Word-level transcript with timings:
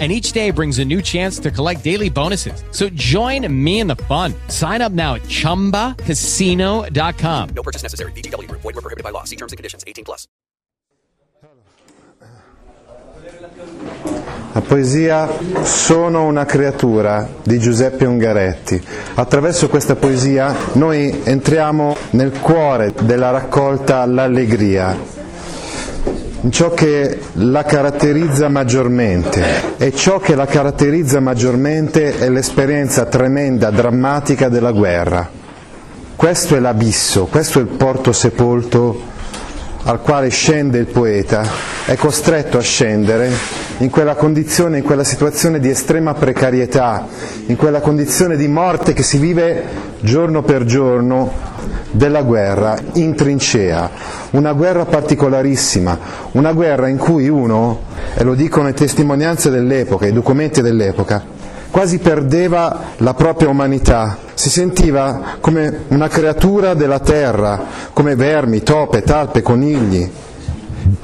and 0.00 0.10
each 0.10 0.32
day 0.32 0.50
brings 0.50 0.80
a 0.80 0.84
new 0.84 1.00
chance 1.00 1.38
to 1.38 1.52
collect 1.52 1.84
daily 1.84 2.10
bonuses. 2.10 2.64
So 2.72 2.88
join 2.94 3.46
me 3.64 3.78
in 3.78 3.86
the 3.86 3.94
fun. 3.94 4.34
Sign 4.48 4.82
up 4.82 4.90
now 4.90 5.14
at 5.14 5.22
ChumbaCasino.com. 5.22 7.48
No 7.54 7.62
purchase 7.62 7.84
necessary. 7.84 8.10
BGW. 8.12 8.50
Void 8.50 8.64
were 8.64 8.72
prohibited 8.72 9.04
by 9.04 9.10
law. 9.10 9.22
See 9.22 9.36
terms 9.36 9.52
and 9.52 9.56
conditions. 9.56 9.84
18 9.86 10.04
plus. 10.04 10.26
La 14.52 14.60
poesia 14.60 15.28
Sono 15.62 16.24
una 16.24 16.44
creatura 16.44 17.28
di 17.42 17.58
Giuseppe 17.58 18.04
Ungaretti. 18.04 18.80
Attraverso 19.14 19.68
questa 19.68 19.96
poesia 19.96 20.54
noi 20.74 21.22
entriamo 21.24 21.96
nel 22.10 22.38
cuore 22.38 22.92
della 23.02 23.30
raccolta 23.30 24.04
L'Allegria, 24.06 24.96
ciò 26.50 26.70
che 26.72 27.18
la 27.34 27.64
caratterizza 27.64 28.48
maggiormente 28.48 29.76
e 29.78 29.92
ciò 29.94 30.18
che 30.18 30.34
la 30.34 30.46
caratterizza 30.46 31.20
maggiormente 31.20 32.18
è 32.18 32.28
l'esperienza 32.28 33.06
tremenda, 33.06 33.70
drammatica 33.70 34.48
della 34.48 34.72
guerra. 34.72 35.28
Questo 36.16 36.56
è 36.56 36.58
l'abisso, 36.60 37.26
questo 37.26 37.58
è 37.58 37.62
il 37.62 37.68
porto 37.68 38.12
sepolto 38.12 39.12
al 39.84 40.00
quale 40.00 40.28
scende 40.28 40.78
il 40.78 40.86
poeta, 40.86 41.44
è 41.84 41.94
costretto 41.96 42.58
a 42.58 42.62
scendere 42.62 43.30
in 43.78 43.90
quella 43.90 44.14
condizione, 44.14 44.78
in 44.78 44.84
quella 44.84 45.04
situazione 45.04 45.60
di 45.60 45.68
estrema 45.68 46.14
precarietà, 46.14 47.06
in 47.46 47.56
quella 47.56 47.80
condizione 47.80 48.36
di 48.36 48.48
morte 48.48 48.92
che 48.92 49.02
si 49.02 49.18
vive 49.18 49.62
giorno 50.00 50.42
per 50.42 50.64
giorno 50.64 51.52
della 51.90 52.22
guerra 52.22 52.76
in 52.94 53.14
trincea, 53.14 53.90
una 54.30 54.52
guerra 54.52 54.84
particolarissima, 54.84 55.98
una 56.32 56.52
guerra 56.52 56.88
in 56.88 56.96
cui 56.96 57.28
uno, 57.28 57.82
e 58.14 58.24
lo 58.24 58.34
dicono 58.34 58.66
le 58.66 58.74
testimonianze 58.74 59.50
dell'epoca, 59.50 60.06
i 60.06 60.12
documenti 60.12 60.60
dell'epoca, 60.60 61.33
quasi 61.74 61.98
perdeva 61.98 62.92
la 62.98 63.14
propria 63.14 63.48
umanità, 63.48 64.16
si 64.34 64.48
sentiva 64.48 65.38
come 65.40 65.80
una 65.88 66.06
creatura 66.06 66.72
della 66.74 67.00
terra, 67.00 67.60
come 67.92 68.14
vermi, 68.14 68.62
tope, 68.62 69.02
talpe, 69.02 69.42
conigli, 69.42 70.08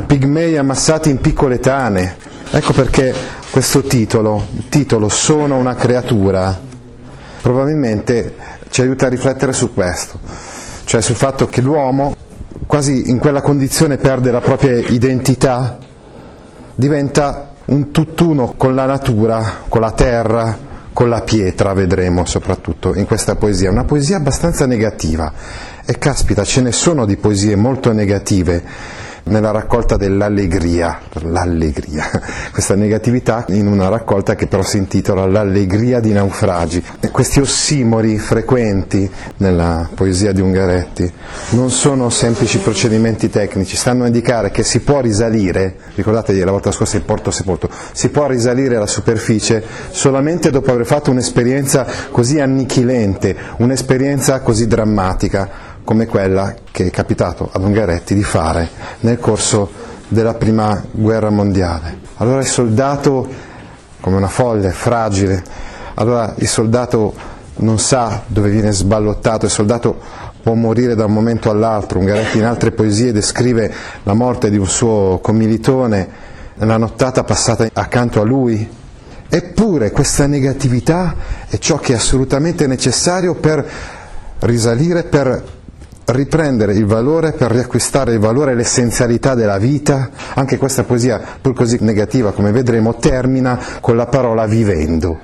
pigmei 0.06 0.56
ammassati 0.56 1.10
in 1.10 1.18
piccole 1.20 1.58
tane. 1.58 2.16
Ecco 2.52 2.72
perché 2.72 3.12
questo 3.50 3.82
titolo, 3.82 4.46
il 4.54 4.68
titolo 4.68 5.08
Sono 5.08 5.56
una 5.56 5.74
creatura, 5.74 6.56
probabilmente 7.42 8.36
ci 8.70 8.82
aiuta 8.82 9.06
a 9.06 9.08
riflettere 9.08 9.52
su 9.52 9.74
questo, 9.74 10.20
cioè 10.84 11.00
sul 11.00 11.16
fatto 11.16 11.48
che 11.48 11.62
l'uomo 11.62 12.14
quasi 12.68 13.10
in 13.10 13.18
quella 13.18 13.42
condizione 13.42 13.96
perde 13.96 14.30
la 14.30 14.40
propria 14.40 14.78
identità, 14.78 15.78
diventa 16.76 17.49
un 17.70 17.90
tutt'uno 17.92 18.54
con 18.56 18.74
la 18.74 18.84
natura, 18.84 19.62
con 19.68 19.80
la 19.80 19.92
terra, 19.92 20.56
con 20.92 21.08
la 21.08 21.20
pietra, 21.22 21.72
vedremo 21.72 22.24
soprattutto 22.24 22.94
in 22.94 23.06
questa 23.06 23.36
poesia, 23.36 23.70
una 23.70 23.84
poesia 23.84 24.16
abbastanza 24.16 24.66
negativa. 24.66 25.32
E 25.84 25.98
caspita, 25.98 26.44
ce 26.44 26.60
ne 26.62 26.72
sono 26.72 27.06
di 27.06 27.16
poesie 27.16 27.56
molto 27.56 27.92
negative 27.92 28.62
nella 29.30 29.52
raccolta 29.52 29.96
dell'allegria, 29.96 31.00
l'allegria, 31.22 32.04
questa 32.52 32.74
negatività 32.74 33.44
in 33.48 33.66
una 33.66 33.88
raccolta 33.88 34.34
che 34.34 34.46
però 34.46 34.62
si 34.62 34.76
intitola 34.76 35.26
L'allegria 35.26 36.00
di 36.00 36.12
naufragi. 36.12 36.84
E 37.00 37.10
questi 37.10 37.40
ossimori 37.40 38.18
frequenti 38.18 39.08
nella 39.38 39.88
poesia 39.94 40.32
di 40.32 40.40
Ungaretti 40.40 41.10
non 41.50 41.70
sono 41.70 42.10
semplici 42.10 42.58
procedimenti 42.58 43.30
tecnici, 43.30 43.76
stanno 43.76 44.04
a 44.04 44.06
indicare 44.06 44.50
che 44.50 44.62
si 44.62 44.80
può 44.80 45.00
risalire, 45.00 45.76
ricordate 45.94 46.32
la 46.44 46.50
volta 46.50 46.72
scorsa 46.72 46.96
il 46.96 47.04
porto 47.04 47.30
sepolto, 47.30 47.70
si 47.92 48.08
può 48.08 48.26
risalire 48.26 48.76
alla 48.76 48.86
superficie 48.86 49.62
solamente 49.90 50.50
dopo 50.50 50.72
aver 50.72 50.86
fatto 50.86 51.10
un'esperienza 51.10 51.86
così 52.10 52.40
annichilente, 52.40 53.36
un'esperienza 53.58 54.40
così 54.40 54.66
drammatica 54.66 55.70
come 55.84 56.06
quella 56.06 56.54
che 56.70 56.86
è 56.86 56.90
capitato 56.90 57.48
ad 57.52 57.62
Ungaretti 57.62 58.14
di 58.14 58.22
fare 58.22 58.68
nel 59.00 59.18
corso 59.18 59.70
della 60.08 60.34
prima 60.34 60.82
guerra 60.90 61.30
mondiale. 61.30 61.98
Allora 62.16 62.40
il 62.40 62.46
soldato, 62.46 63.28
come 64.00 64.16
una 64.16 64.28
foglia, 64.28 64.68
è 64.68 64.72
fragile, 64.72 65.42
allora 65.94 66.34
il 66.38 66.48
soldato 66.48 67.14
non 67.56 67.78
sa 67.78 68.22
dove 68.26 68.50
viene 68.50 68.72
sballottato, 68.72 69.44
il 69.46 69.50
soldato 69.50 69.98
può 70.42 70.54
morire 70.54 70.94
da 70.94 71.04
un 71.04 71.12
momento 71.12 71.50
all'altro. 71.50 71.98
Ungaretti 71.98 72.38
in 72.38 72.44
altre 72.44 72.72
poesie 72.72 73.12
descrive 73.12 73.72
la 74.02 74.14
morte 74.14 74.50
di 74.50 74.56
un 74.56 74.66
suo 74.66 75.18
commilitone, 75.22 76.08
la 76.54 76.76
nottata 76.76 77.24
passata 77.24 77.68
accanto 77.72 78.20
a 78.20 78.24
lui. 78.24 78.78
Eppure 79.28 79.92
questa 79.92 80.26
negatività 80.26 81.14
è 81.48 81.58
ciò 81.58 81.76
che 81.76 81.92
è 81.92 81.96
assolutamente 81.96 82.66
necessario 82.66 83.34
per 83.34 83.64
risalire, 84.40 85.04
per 85.04 85.42
riprendere 86.10 86.74
il 86.74 86.86
valore 86.86 87.32
per 87.32 87.50
riacquistare 87.50 88.12
il 88.12 88.18
valore 88.18 88.52
e 88.52 88.54
l'essenzialità 88.54 89.34
della 89.34 89.58
vita. 89.58 90.10
Anche 90.34 90.58
questa 90.58 90.84
poesia, 90.84 91.20
pur 91.40 91.54
così 91.54 91.78
negativa 91.80 92.32
come 92.32 92.52
vedremo, 92.52 92.96
termina 92.96 93.58
con 93.80 93.96
la 93.96 94.06
parola 94.06 94.46
vivendo. 94.46 95.18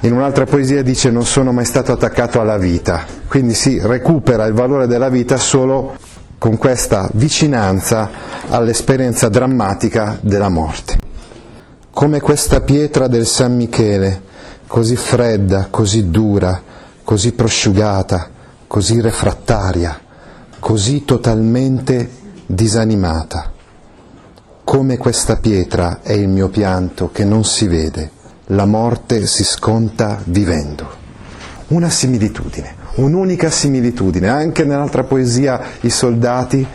In 0.00 0.12
un'altra 0.12 0.44
poesia 0.44 0.82
dice 0.82 1.10
non 1.10 1.24
sono 1.24 1.52
mai 1.52 1.64
stato 1.64 1.90
attaccato 1.90 2.40
alla 2.40 2.56
vita, 2.56 3.04
quindi 3.26 3.54
si 3.54 3.80
recupera 3.82 4.44
il 4.44 4.52
valore 4.52 4.86
della 4.86 5.08
vita 5.08 5.36
solo 5.36 5.96
con 6.38 6.56
questa 6.56 7.08
vicinanza 7.14 8.08
all'esperienza 8.48 9.28
drammatica 9.28 10.16
della 10.20 10.48
morte. 10.48 10.96
Come 11.90 12.20
questa 12.20 12.60
pietra 12.60 13.08
del 13.08 13.26
San 13.26 13.56
Michele, 13.56 14.22
così 14.68 14.94
fredda, 14.94 15.66
così 15.68 16.10
dura, 16.10 16.62
così 17.02 17.32
prosciugata, 17.32 18.30
così 18.68 19.00
refrattaria, 19.00 19.98
così 20.60 21.04
totalmente 21.04 22.08
disanimata. 22.46 23.50
Come 24.62 24.98
questa 24.98 25.36
pietra 25.36 26.02
è 26.02 26.12
il 26.12 26.28
mio 26.28 26.48
pianto 26.48 27.10
che 27.10 27.24
non 27.24 27.44
si 27.44 27.66
vede, 27.66 28.10
la 28.48 28.66
morte 28.66 29.26
si 29.26 29.42
sconta 29.42 30.20
vivendo. 30.24 30.86
Una 31.68 31.88
similitudine, 31.88 32.74
un'unica 32.96 33.50
similitudine, 33.50 34.28
anche 34.28 34.64
nell'altra 34.64 35.04
poesia 35.04 35.60
I 35.80 35.90
soldati 35.90 36.66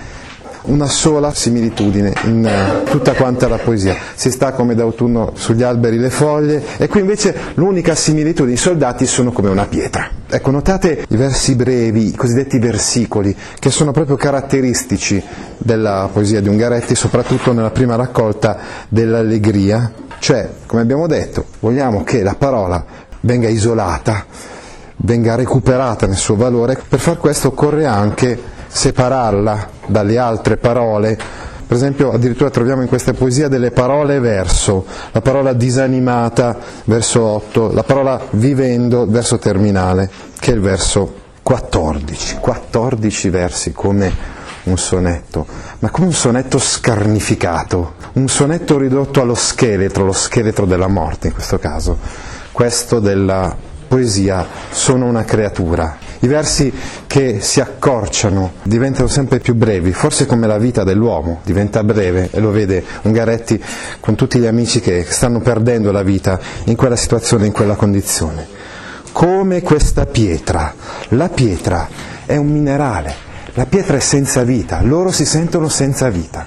una 0.65 0.87
sola 0.87 1.33
similitudine 1.33 2.13
in 2.23 2.83
uh, 2.85 2.89
tutta 2.89 3.13
quanta 3.13 3.47
la 3.47 3.57
poesia. 3.57 3.95
Si 4.15 4.31
sta 4.31 4.53
come 4.53 4.75
d'autunno 4.75 5.31
sugli 5.35 5.63
alberi 5.63 5.97
le 5.97 6.09
foglie 6.09 6.63
e 6.77 6.87
qui 6.87 7.01
invece 7.01 7.35
l'unica 7.55 7.95
similitudine, 7.95 8.55
i 8.55 8.59
soldati 8.59 9.05
sono 9.05 9.31
come 9.31 9.49
una 9.49 9.65
pietra. 9.65 10.09
Ecco, 10.29 10.51
notate 10.51 11.05
i 11.07 11.15
versi 11.15 11.55
brevi, 11.55 12.07
i 12.07 12.15
cosiddetti 12.15 12.57
versicoli, 12.59 13.35
che 13.59 13.69
sono 13.69 13.91
proprio 13.91 14.15
caratteristici 14.15 15.21
della 15.57 16.09
poesia 16.11 16.41
di 16.41 16.47
Ungaretti, 16.47 16.95
soprattutto 16.95 17.53
nella 17.53 17.71
prima 17.71 17.95
raccolta 17.95 18.57
dell'allegria. 18.87 19.91
Cioè, 20.17 20.49
come 20.65 20.81
abbiamo 20.81 21.05
detto, 21.05 21.45
vogliamo 21.59 22.03
che 22.03 22.23
la 22.23 22.35
parola 22.35 22.83
venga 23.19 23.47
isolata, 23.47 24.25
venga 24.97 25.35
recuperata 25.35 26.07
nel 26.07 26.15
suo 26.15 26.35
valore, 26.35 26.81
per 26.87 26.99
far 26.99 27.17
questo 27.17 27.49
occorre 27.49 27.85
anche 27.85 28.39
separarla 28.73 29.69
dalle 29.85 30.17
altre 30.17 30.57
parole. 30.57 31.17
Per 31.65 31.77
esempio 31.77 32.11
addirittura 32.11 32.49
troviamo 32.49 32.81
in 32.81 32.87
questa 32.87 33.13
poesia 33.13 33.47
delle 33.47 33.71
parole 33.71 34.19
verso, 34.19 34.85
la 35.11 35.21
parola 35.21 35.53
disanimata, 35.53 36.57
verso 36.85 37.21
8, 37.21 37.71
la 37.71 37.83
parola 37.83 38.19
vivendo, 38.31 39.05
verso 39.07 39.37
terminale, 39.37 40.09
che 40.39 40.51
è 40.51 40.55
il 40.55 40.61
verso 40.61 41.21
14. 41.41 42.37
14 42.39 43.29
versi 43.29 43.71
come 43.71 44.41
un 44.63 44.77
sonetto, 44.77 45.45
ma 45.79 45.89
come 45.89 46.07
un 46.07 46.13
sonetto 46.13 46.57
scarnificato, 46.57 47.95
un 48.13 48.27
sonetto 48.27 48.77
ridotto 48.77 49.21
allo 49.21 49.35
scheletro, 49.35 50.05
lo 50.05 50.13
scheletro 50.13 50.65
della 50.65 50.87
morte 50.87 51.27
in 51.27 51.33
questo 51.33 51.59
caso, 51.59 51.97
questo 52.51 52.99
della 52.99 53.55
poesia 53.87 54.45
Sono 54.71 55.05
una 55.05 55.23
creatura, 55.23 55.97
i 56.23 56.27
versi 56.27 56.71
che 57.05 57.41
si 57.41 57.59
accorciano, 57.59 58.53
diventano 58.63 59.07
sempre 59.07 59.39
più 59.39 59.55
brevi, 59.55 59.91
forse 59.91 60.25
come 60.25 60.47
la 60.47 60.57
vita 60.57 60.85
dell'uomo 60.85 61.41
diventa 61.43 61.83
breve 61.83 62.29
e 62.31 62.39
lo 62.39 62.49
vede 62.51 62.81
Ungaretti 63.01 63.61
con 63.99 64.15
tutti 64.15 64.39
gli 64.39 64.45
amici 64.45 64.79
che 64.79 65.05
stanno 65.07 65.41
perdendo 65.41 65.91
la 65.91 66.01
vita 66.01 66.39
in 66.65 66.77
quella 66.77 66.95
situazione, 66.95 67.45
in 67.45 67.51
quella 67.51 67.75
condizione. 67.75 68.47
Come 69.11 69.61
questa 69.61 70.05
pietra. 70.05 70.73
La 71.09 71.27
pietra 71.27 71.89
è 72.25 72.37
un 72.37 72.47
minerale, 72.47 73.13
La 73.55 73.65
pietra 73.65 73.97
è 73.97 73.99
senza 73.99 74.43
vita, 74.43 74.81
loro 74.81 75.11
si 75.11 75.25
sentono 75.25 75.67
senza 75.67 76.09
vita. 76.09 76.45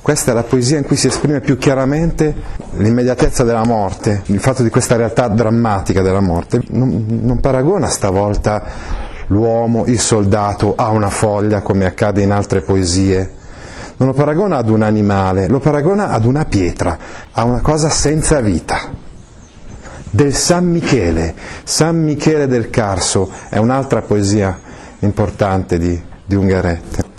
Questa 0.00 0.30
è 0.30 0.34
la 0.34 0.44
poesia 0.44 0.78
in 0.78 0.84
cui 0.84 0.96
si 0.96 1.08
esprime 1.08 1.40
più 1.40 1.58
chiaramente 1.58 2.34
l'immediatezza 2.76 3.42
della 3.44 3.64
morte, 3.64 4.22
il 4.26 4.40
fatto 4.40 4.62
di 4.62 4.70
questa 4.70 4.96
realtà 4.96 5.28
drammatica 5.28 6.00
della 6.00 6.20
morte. 6.20 6.62
Non, 6.68 7.04
non 7.20 7.40
paragona 7.40 7.88
stavolta 7.88 9.06
l'uomo, 9.28 9.86
il 9.86 9.98
soldato 9.98 10.74
a 10.76 10.90
una 10.90 11.10
foglia 11.10 11.62
come 11.62 11.86
accade 11.86 12.22
in 12.22 12.30
altre 12.30 12.60
poesie, 12.60 13.36
non 13.96 14.08
lo 14.08 14.14
paragona 14.14 14.58
ad 14.58 14.68
un 14.68 14.82
animale, 14.82 15.48
lo 15.48 15.58
paragona 15.58 16.10
ad 16.10 16.24
una 16.24 16.44
pietra, 16.44 16.98
a 17.32 17.44
una 17.44 17.60
cosa 17.60 17.88
senza 17.88 18.40
vita. 18.40 19.06
Del 20.10 20.34
San 20.34 20.66
Michele, 20.66 21.34
San 21.64 22.02
Michele 22.02 22.46
del 22.46 22.70
Carso 22.70 23.30
è 23.48 23.58
un'altra 23.58 24.02
poesia 24.02 24.58
importante 25.00 25.78
di, 25.78 26.00
di 26.24 26.34
Ungaretti 26.34 27.16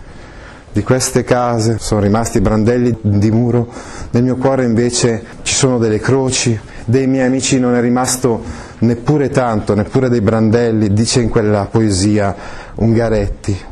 di 0.71 0.83
queste 0.83 1.23
case 1.23 1.77
sono 1.79 1.99
rimasti 1.99 2.39
brandelli 2.41 2.95
di 3.01 3.31
muro, 3.31 3.67
nel 4.11 4.23
mio 4.23 4.35
cuore 4.35 4.65
invece 4.65 5.23
ci 5.41 5.53
sono 5.53 5.77
delle 5.77 5.99
croci, 5.99 6.57
dei 6.85 7.07
miei 7.07 7.25
amici 7.27 7.59
non 7.59 7.75
è 7.75 7.81
rimasto 7.81 8.41
neppure 8.79 9.29
tanto, 9.29 9.75
neppure 9.75 10.09
dei 10.09 10.21
brandelli, 10.21 10.93
dice 10.93 11.21
in 11.21 11.29
quella 11.29 11.65
poesia 11.65 12.35
Ungaretti. 12.75 13.67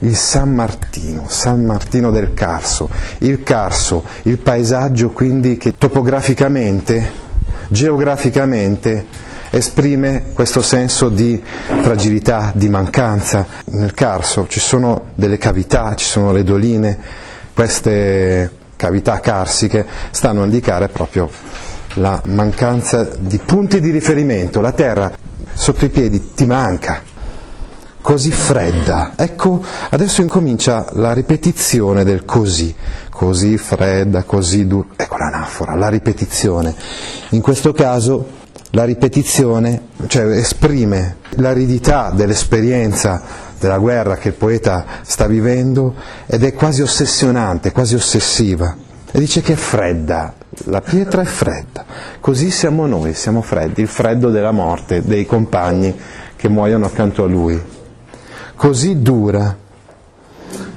Il 0.00 0.16
San 0.16 0.54
Martino, 0.54 1.24
San 1.26 1.64
Martino 1.64 2.12
del 2.12 2.32
Carso, 2.32 2.88
il 3.18 3.42
Carso, 3.42 4.04
il 4.22 4.38
paesaggio 4.38 5.10
quindi 5.10 5.56
che 5.56 5.76
topograficamente, 5.76 7.10
geograficamente 7.66 9.06
esprime 9.50 10.26
questo 10.34 10.62
senso 10.62 11.08
di 11.08 11.42
fragilità, 11.82 12.52
di 12.54 12.68
mancanza. 12.68 13.44
Nel 13.66 13.92
Carso 13.92 14.46
ci 14.48 14.60
sono 14.60 15.06
delle 15.14 15.36
cavità, 15.36 15.94
ci 15.96 16.06
sono 16.06 16.30
le 16.30 16.44
doline, 16.44 16.96
queste 17.52 18.52
cavità 18.76 19.18
carsiche 19.18 19.84
stanno 20.10 20.42
a 20.42 20.44
indicare 20.44 20.86
proprio 20.88 21.28
la 21.98 22.20
mancanza 22.26 23.08
di 23.18 23.38
punti 23.38 23.80
di 23.80 23.90
riferimento, 23.90 24.60
la 24.60 24.72
terra 24.72 25.12
sotto 25.52 25.84
i 25.84 25.90
piedi 25.90 26.32
ti 26.34 26.46
manca, 26.46 27.02
così 28.00 28.30
fredda. 28.30 29.12
Ecco, 29.16 29.62
adesso 29.90 30.22
incomincia 30.22 30.86
la 30.92 31.12
ripetizione 31.12 32.04
del 32.04 32.24
così, 32.24 32.74
così 33.10 33.58
fredda, 33.58 34.22
così 34.22 34.66
dura. 34.66 34.88
Ecco 34.96 35.16
l'anafora, 35.16 35.74
la 35.74 35.88
ripetizione. 35.88 36.74
In 37.30 37.40
questo 37.40 37.72
caso 37.72 38.36
la 38.70 38.84
ripetizione 38.84 39.88
cioè, 40.08 40.24
esprime 40.24 41.16
l'aridità 41.30 42.10
dell'esperienza 42.14 43.22
della 43.58 43.78
guerra 43.78 44.16
che 44.16 44.28
il 44.28 44.34
poeta 44.34 44.84
sta 45.02 45.26
vivendo 45.26 45.94
ed 46.26 46.44
è 46.44 46.52
quasi 46.54 46.82
ossessionante, 46.82 47.72
quasi 47.72 47.94
ossessiva. 47.94 48.76
E 49.10 49.18
dice 49.18 49.40
che 49.40 49.54
è 49.54 49.56
fredda, 49.56 50.34
la 50.64 50.80
pietra 50.80 51.22
è 51.22 51.24
fredda, 51.24 51.84
così 52.20 52.50
siamo 52.50 52.86
noi, 52.86 53.14
siamo 53.14 53.42
freddi, 53.42 53.82
il 53.82 53.88
freddo 53.88 54.30
della 54.30 54.50
morte, 54.50 55.02
dei 55.02 55.24
compagni 55.26 55.94
che 56.36 56.48
muoiono 56.48 56.86
accanto 56.86 57.24
a 57.24 57.26
lui. 57.26 57.60
Così 58.54 59.00
dura, 59.00 59.56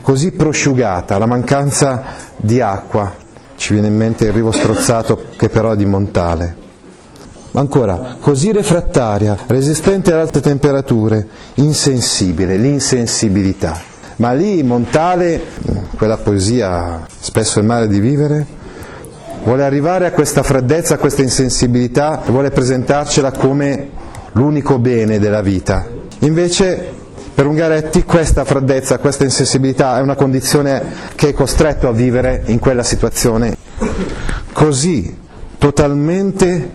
così 0.02 0.32
prosciugata, 0.32 1.18
la 1.18 1.26
mancanza 1.26 2.04
di 2.36 2.62
acqua, 2.62 3.14
ci 3.56 3.74
viene 3.74 3.88
in 3.88 3.96
mente 3.96 4.26
il 4.26 4.34
rivo 4.34 4.52
strozzato 4.52 5.26
che 5.36 5.50
però 5.50 5.72
è 5.72 5.76
di 5.76 5.86
Montale. 5.86 6.56
Ancora, 7.54 8.16
così 8.20 8.52
refrattaria, 8.52 9.38
resistente 9.48 10.14
ad 10.14 10.20
alte 10.20 10.40
temperature, 10.40 11.28
insensibile, 11.56 12.56
l'insensibilità. 12.56 13.80
Ma 14.18 14.32
lì 14.32 14.64
Montale, 14.64 15.42
quella 15.96 16.18
poesia 16.18 17.06
spesso 17.20 17.60
il 17.60 17.66
male 17.66 17.88
di 17.88 18.00
vivere, 18.00 18.60
vuole 19.44 19.64
arrivare 19.64 20.06
a 20.06 20.12
questa 20.12 20.44
freddezza, 20.44 20.96
a 20.96 20.98
questa 20.98 21.22
insensibilità 21.22 22.24
e 22.24 22.32
vuole 22.32 22.52
presentarcela 22.52 23.32
come 23.32 23.90
l'unico 24.34 24.80
bene 24.80 25.20
della 25.20 25.42
vita. 25.42 25.88
Invece 26.20 27.00
per 27.34 27.48
Ungaretti 27.48 28.04
questa 28.04 28.46
freddezza, 28.46 29.00
questa 29.00 29.24
insensibilità 29.24 29.98
è 29.98 30.02
una 30.02 30.16
condizione 30.16 30.84
che 31.16 31.30
è 31.30 31.34
costretto 31.34 31.88
a 31.88 31.92
vivere 31.92 32.44
in 32.48 32.60
quella 32.60 32.84
situazione 32.84 33.58
così 34.52 35.18
totalmente 35.58 36.70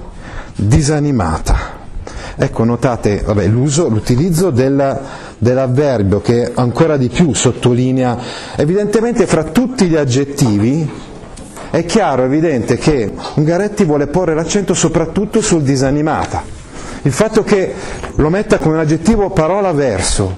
disanimata. 0.57 1.75
Ecco, 2.39 2.65
notate 2.65 3.23
vabbè, 3.25 3.47
l'uso, 3.47 3.89
l'utilizzo 3.89 4.51
del, 4.51 5.01
dell'avverbio 5.39 6.21
che 6.21 6.51
ancora 6.55 6.97
di 6.97 7.09
più 7.09 7.33
sottolinea, 7.33 8.19
evidentemente 8.57 9.27
fra 9.27 9.45
tutti 9.45 9.87
gli 9.87 9.97
aggettivi 9.97 10.91
è 11.71 11.85
chiaro, 11.85 12.25
evidente 12.25 12.77
che 12.77 13.13
Ungaretti 13.35 13.85
vuole 13.85 14.07
porre 14.07 14.35
l'accento 14.35 14.75
soprattutto 14.75 15.41
sul 15.41 15.63
disanimata. 15.63 16.43
Il 17.03 17.13
fatto 17.13 17.43
che 17.43 17.75
lo 18.17 18.29
metta 18.29 18.59
come 18.59 18.75
un 18.75 18.81
aggettivo 18.81 19.31
parola 19.31 19.73
verso, 19.73 20.37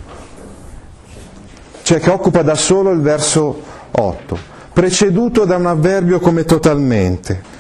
cioè 1.83 2.01
che 2.01 2.11
occupa 2.11 2.43
da 2.43 2.55
solo 2.55 2.91
il 2.91 3.01
verso 3.01 3.63
8, 3.91 4.39
preceduto 4.73 5.45
da 5.45 5.57
un 5.57 5.67
avverbio 5.67 6.21
come 6.21 6.45
totalmente 6.45 7.57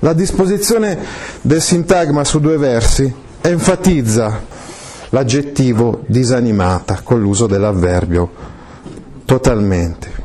la 0.00 0.12
disposizione 0.14 0.98
del 1.42 1.60
sintagma 1.60 2.24
su 2.24 2.40
due 2.40 2.56
versi 2.56 3.12
enfatizza 3.42 4.42
l'aggettivo 5.10 6.02
disanimata 6.06 7.00
con 7.02 7.20
l'uso 7.20 7.46
dell'avverbio 7.46 8.30
totalmente. 9.26 10.19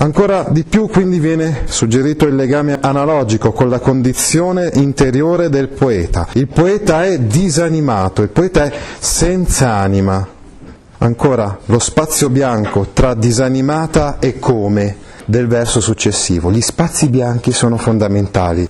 Ancora 0.00 0.46
di 0.48 0.62
più 0.62 0.86
quindi 0.86 1.18
viene 1.18 1.62
suggerito 1.64 2.24
il 2.24 2.36
legame 2.36 2.78
analogico 2.80 3.50
con 3.50 3.68
la 3.68 3.80
condizione 3.80 4.70
interiore 4.74 5.48
del 5.48 5.66
poeta. 5.66 6.28
Il 6.34 6.46
poeta 6.46 7.04
è 7.04 7.18
disanimato, 7.18 8.22
il 8.22 8.28
poeta 8.28 8.62
è 8.62 8.72
senza 9.00 9.74
anima. 9.74 10.24
Ancora 10.98 11.58
lo 11.64 11.80
spazio 11.80 12.30
bianco 12.30 12.90
tra 12.92 13.14
disanimata 13.14 14.20
e 14.20 14.38
come 14.38 14.98
del 15.24 15.48
verso 15.48 15.80
successivo. 15.80 16.52
Gli 16.52 16.60
spazi 16.60 17.08
bianchi 17.08 17.50
sono 17.50 17.76
fondamentali 17.76 18.68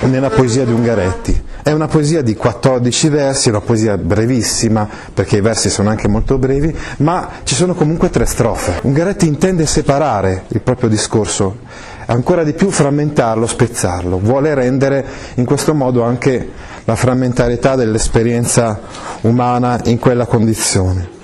nella 0.00 0.30
poesia 0.30 0.64
di 0.64 0.72
Ungaretti. 0.72 1.50
È 1.62 1.70
una 1.70 1.86
poesia 1.86 2.22
di 2.22 2.34
14 2.34 3.08
versi, 3.08 3.48
una 3.48 3.60
poesia 3.60 3.96
brevissima, 3.96 4.88
perché 5.14 5.36
i 5.36 5.40
versi 5.40 5.70
sono 5.70 5.90
anche 5.90 6.08
molto 6.08 6.36
brevi, 6.36 6.74
ma 6.98 7.28
ci 7.44 7.54
sono 7.54 7.74
comunque 7.74 8.10
tre 8.10 8.26
strofe. 8.26 8.80
Ungaretti 8.82 9.28
intende 9.28 9.64
separare 9.66 10.44
il 10.48 10.60
proprio 10.60 10.88
discorso, 10.88 11.58
ancora 12.06 12.42
di 12.42 12.52
più 12.52 12.70
frammentarlo, 12.70 13.46
spezzarlo, 13.46 14.18
vuole 14.18 14.54
rendere 14.54 15.04
in 15.34 15.44
questo 15.44 15.72
modo 15.72 16.02
anche 16.02 16.48
la 16.84 16.96
frammentarietà 16.96 17.76
dell'esperienza 17.76 18.80
umana 19.20 19.78
in 19.84 20.00
quella 20.00 20.26
condizione. 20.26 21.20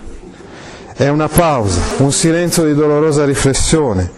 È 0.94 1.08
una 1.08 1.28
pausa, 1.28 1.80
un 1.98 2.12
silenzio 2.12 2.64
di 2.64 2.74
dolorosa 2.74 3.24
riflessione, 3.24 4.08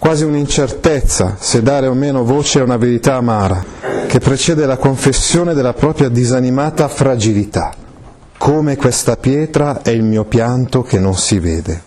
quasi 0.00 0.24
un'incertezza 0.24 1.36
se 1.38 1.60
dare 1.62 1.86
o 1.86 1.92
meno 1.92 2.24
voce 2.24 2.58
a 2.58 2.62
una 2.64 2.78
verità 2.78 3.16
amara, 3.16 3.62
che 4.06 4.18
precede 4.18 4.64
la 4.64 4.78
confessione 4.78 5.52
della 5.52 5.74
propria 5.74 6.08
disanimata 6.08 6.88
fragilità. 6.88 7.74
Come 8.38 8.76
questa 8.76 9.18
pietra 9.18 9.82
è 9.82 9.90
il 9.90 10.02
mio 10.02 10.24
pianto 10.24 10.80
che 10.80 10.98
non 10.98 11.14
si 11.14 11.38
vede. 11.38 11.82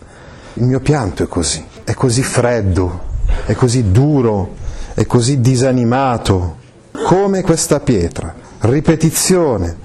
Il 0.54 0.64
mio 0.66 0.80
pianto 0.80 1.24
è 1.24 1.28
così, 1.28 1.66
è 1.84 1.96
così 1.96 2.22
freddo, 2.22 3.02
è 3.48 3.56
così 3.56 3.92
duro, 3.92 4.58
è 4.94 5.08
così 5.08 5.42
disanimato, 5.42 6.58
come 6.92 7.42
questa 7.42 7.80
pietra. 7.80 8.32
Ripetizione. 8.60 9.76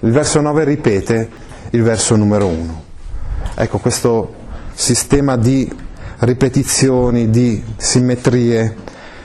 Il 0.00 0.10
verso 0.10 0.40
9 0.40 0.64
ripete 0.64 1.28
il 1.70 1.82
verso 1.84 2.16
numero 2.16 2.46
1. 2.46 2.82
Ecco, 3.54 3.78
questo 3.78 4.34
sistema 4.74 5.36
di 5.36 5.88
ripetizioni, 6.20 7.30
di 7.30 7.62
simmetrie, 7.76 8.76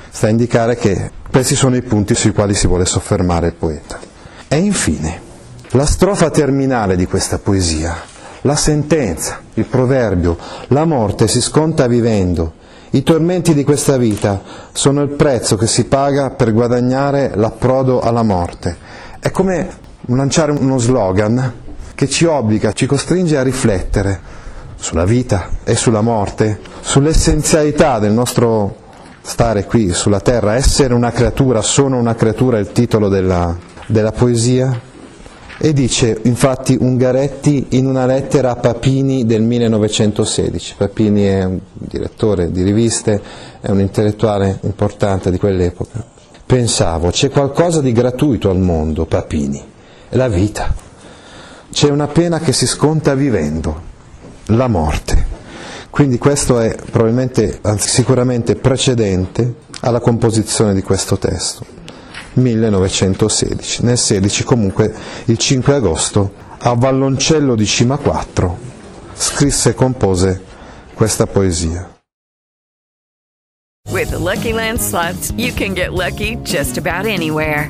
sta 0.09 0.27
a 0.27 0.29
indicare 0.29 0.75
che 0.75 1.11
questi 1.29 1.55
sono 1.55 1.75
i 1.75 1.81
punti 1.81 2.15
sui 2.15 2.31
quali 2.31 2.53
si 2.53 2.67
vuole 2.67 2.85
soffermare 2.85 3.47
il 3.47 3.53
poeta. 3.53 3.99
E 4.47 4.57
infine, 4.57 5.21
la 5.71 5.85
strofa 5.85 6.29
terminale 6.29 6.95
di 6.95 7.05
questa 7.05 7.39
poesia, 7.39 7.95
la 8.41 8.55
sentenza, 8.55 9.41
il 9.55 9.65
proverbio, 9.65 10.37
la 10.67 10.85
morte 10.85 11.27
si 11.27 11.41
sconta 11.41 11.87
vivendo, 11.87 12.53
i 12.91 13.03
tormenti 13.03 13.53
di 13.53 13.65
questa 13.65 13.97
vita 13.97 14.41
sono 14.71 15.01
il 15.01 15.09
prezzo 15.09 15.57
che 15.57 15.67
si 15.67 15.85
paga 15.85 16.29
per 16.29 16.53
guadagnare 16.53 17.31
l'approdo 17.35 17.99
alla 17.99 18.23
morte. 18.23 18.77
È 19.19 19.31
come 19.31 19.67
lanciare 20.07 20.53
uno 20.53 20.77
slogan 20.77 21.53
che 21.93 22.07
ci 22.07 22.23
obbliga, 22.23 22.71
ci 22.71 22.85
costringe 22.85 23.37
a 23.37 23.43
riflettere 23.43 24.43
sulla 24.75 25.05
vita 25.05 25.49
e 25.63 25.75
sulla 25.75 26.01
morte, 26.01 26.59
sull'essenzialità 26.81 27.99
del 27.99 28.11
nostro 28.11 28.83
stare 29.21 29.65
qui 29.65 29.93
sulla 29.93 30.19
terra, 30.19 30.55
essere 30.55 30.93
una 30.93 31.11
creatura, 31.11 31.61
sono 31.61 31.97
una 31.97 32.15
creatura, 32.15 32.57
è 32.57 32.59
il 32.59 32.71
titolo 32.71 33.09
della, 33.09 33.57
della 33.87 34.11
poesia, 34.11 34.93
E 35.57 35.71
dice 35.71 36.19
infatti 36.23 36.75
Ungaretti 36.77 37.67
in 37.69 37.85
una 37.85 38.05
lettera 38.05 38.51
a 38.51 38.55
Papini 38.57 39.25
del 39.25 39.41
1916, 39.41 40.75
Papini 40.77 41.23
è 41.23 41.43
un 41.45 41.59
direttore 41.73 42.51
di 42.51 42.61
riviste, 42.61 43.21
è 43.61 43.71
un 43.71 43.79
intellettuale 43.79 44.59
importante 44.63 45.31
di 45.31 45.37
quell'epoca. 45.37 46.05
Pensavo, 46.45 47.09
c'è 47.09 47.29
qualcosa 47.29 47.79
di 47.79 47.93
gratuito 47.93 48.49
al 48.49 48.59
mondo, 48.59 49.05
Papini, 49.05 49.63
è 50.09 50.15
la 50.17 50.27
vita. 50.27 50.73
C'è 51.71 51.89
una 51.89 52.07
pena 52.07 52.39
che 52.39 52.51
si 52.51 52.67
sconta 52.67 53.15
vivendo, 53.15 53.93
la 54.47 54.67
morte. 54.67 55.33
Quindi 55.89 56.17
questo 56.17 56.59
è 56.59 56.75
probabilmente, 56.75 57.59
anzi 57.61 57.89
sicuramente 57.89 58.55
precedente 58.55 59.55
alla 59.81 59.99
composizione 59.99 60.73
di 60.73 60.81
questo 60.81 61.17
testo. 61.17 61.65
1916. 62.33 63.83
Nel 63.83 63.97
16 63.97 64.43
comunque 64.43 64.93
il 65.25 65.37
5 65.37 65.73
agosto 65.73 66.33
a 66.59 66.73
Valloncello 66.73 67.55
di 67.55 67.65
Cima 67.65 67.97
4 67.97 68.57
scrisse 69.13 69.69
e 69.69 69.73
compose 69.73 70.41
questa 70.93 71.25
poesia. 71.25 71.89
With 73.91 74.09
the 74.09 74.17
Lucky 74.17 74.51
Land 74.51 74.79
slots, 74.79 75.31
you 75.37 75.53
can 75.53 75.73
get 75.73 75.93
lucky 75.93 76.37
just 76.43 76.77
about 76.77 77.05
anywhere. 77.05 77.69